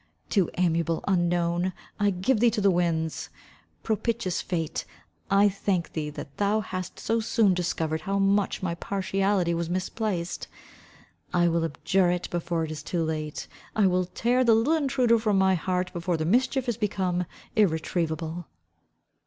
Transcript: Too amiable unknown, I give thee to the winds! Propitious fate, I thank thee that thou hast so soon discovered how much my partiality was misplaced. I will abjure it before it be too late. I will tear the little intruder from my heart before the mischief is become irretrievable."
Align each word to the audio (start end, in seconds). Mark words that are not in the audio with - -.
Too 0.31 0.49
amiable 0.57 1.03
unknown, 1.07 1.73
I 1.99 2.09
give 2.09 2.39
thee 2.39 2.49
to 2.49 2.59
the 2.61 2.71
winds! 2.71 3.29
Propitious 3.83 4.41
fate, 4.41 4.83
I 5.29 5.47
thank 5.47 5.93
thee 5.93 6.09
that 6.09 6.37
thou 6.37 6.61
hast 6.61 6.99
so 6.99 7.19
soon 7.19 7.53
discovered 7.53 8.01
how 8.01 8.17
much 8.17 8.63
my 8.63 8.73
partiality 8.73 9.53
was 9.53 9.69
misplaced. 9.69 10.47
I 11.35 11.47
will 11.47 11.63
abjure 11.63 12.09
it 12.09 12.31
before 12.31 12.63
it 12.63 12.69
be 12.69 12.75
too 12.77 13.03
late. 13.03 13.47
I 13.75 13.85
will 13.85 14.05
tear 14.05 14.43
the 14.43 14.55
little 14.55 14.73
intruder 14.73 15.19
from 15.19 15.37
my 15.37 15.53
heart 15.53 15.93
before 15.93 16.17
the 16.17 16.25
mischief 16.25 16.67
is 16.67 16.77
become 16.77 17.25
irretrievable." 17.55 18.47